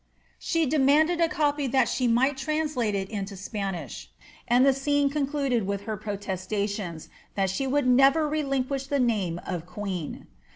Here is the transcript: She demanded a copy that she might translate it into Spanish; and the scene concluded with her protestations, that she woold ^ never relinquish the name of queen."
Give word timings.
She 0.39 0.65
demanded 0.65 1.21
a 1.21 1.29
copy 1.29 1.67
that 1.67 1.87
she 1.87 2.07
might 2.07 2.35
translate 2.35 2.95
it 2.95 3.07
into 3.11 3.37
Spanish; 3.37 4.09
and 4.47 4.65
the 4.65 4.73
scene 4.73 5.11
concluded 5.11 5.67
with 5.67 5.81
her 5.81 5.95
protestations, 5.95 7.07
that 7.35 7.51
she 7.51 7.67
woold 7.67 7.85
^ 7.85 7.85
never 7.85 8.27
relinquish 8.27 8.87
the 8.87 8.99
name 8.99 9.39
of 9.45 9.67
queen." 9.67 10.25